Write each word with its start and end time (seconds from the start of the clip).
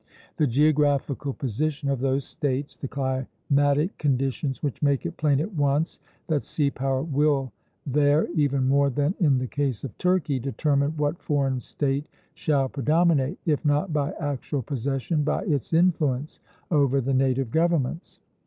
The 0.37 0.47
geographical 0.47 1.31
position 1.33 1.87
of 1.87 1.99
those 1.99 2.25
States, 2.25 2.75
the 2.75 2.87
climatic 2.87 3.95
conditions, 3.99 4.59
make 4.81 5.05
it 5.05 5.15
plain 5.15 5.39
at 5.39 5.53
once 5.53 5.99
that 6.25 6.43
sea 6.43 6.71
power 6.71 7.03
will 7.03 7.51
there, 7.85 8.25
even 8.33 8.67
more 8.67 8.89
than 8.89 9.13
in 9.19 9.37
the 9.37 9.45
case 9.45 9.83
of 9.83 9.95
Turkey, 9.99 10.39
determine 10.39 10.97
what 10.97 11.21
foreign 11.21 11.59
State 11.59 12.07
shall 12.33 12.67
predominate, 12.67 13.37
if 13.45 13.63
not 13.63 13.93
by 13.93 14.11
actual 14.19 14.63
possession, 14.63 15.21
by 15.23 15.43
its 15.43 15.71
influence 15.71 16.39
over 16.71 16.99
the 16.99 17.13
native 17.13 17.51
governments. 17.51 18.19